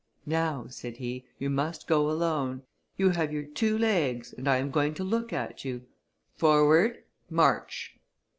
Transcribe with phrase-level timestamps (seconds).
[0.25, 2.63] "Now," said he, "you must go alone.
[2.97, 5.85] You have your two legs, and I am going to look at you.
[6.37, 7.95] Forward, march!"